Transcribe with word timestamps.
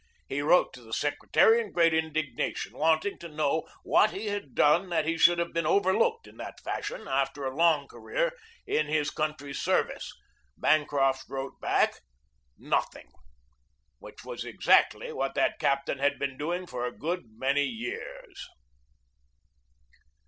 He 0.27 0.41
wrote 0.41 0.73
to 0.73 0.81
the 0.81 0.93
secretary 0.93 1.61
in 1.61 1.71
great 1.71 1.93
indigna 1.93 2.57
tion, 2.57 2.75
wanting 2.75 3.19
to 3.19 3.27
know 3.29 3.67
what 3.83 4.09
he 4.09 4.29
had 4.29 4.55
done 4.55 4.89
that 4.89 5.05
he 5.05 5.15
should 5.15 5.37
have 5.37 5.53
been 5.53 5.67
overlooked 5.67 6.25
in 6.25 6.37
that 6.37 6.59
fashion 6.61 7.07
after 7.07 7.45
a 7.45 7.55
long 7.55 7.87
career 7.87 8.33
in 8.65 8.87
his 8.87 9.11
country's 9.11 9.59
service. 9.61 10.11
Bancroft 10.57 11.29
wrote 11.29 11.61
back, 11.61 11.99
"Nothing!" 12.57 13.11
which 13.99 14.25
was 14.25 14.43
exactly 14.43 15.13
what 15.13 15.35
that 15.35 15.59
cap 15.59 15.85
tain 15.85 15.99
had 15.99 16.17
been 16.17 16.35
doing 16.35 16.65
for 16.65 16.83
a 16.87 16.97
good 16.97 17.27
many 17.37 17.65
years. 17.65 18.47